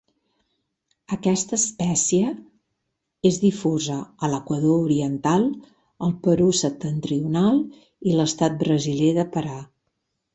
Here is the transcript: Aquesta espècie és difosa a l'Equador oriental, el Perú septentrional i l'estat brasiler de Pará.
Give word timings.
Aquesta 1.15 1.53
espècie 1.57 2.29
és 3.29 3.37
difosa 3.43 3.97
a 4.27 4.29
l'Equador 4.31 4.79
oriental, 4.85 5.45
el 6.07 6.15
Perú 6.29 6.47
septentrional 6.61 7.61
i 8.13 8.17
l'estat 8.21 8.57
brasiler 8.65 9.11
de 9.19 9.27
Pará. 9.37 9.59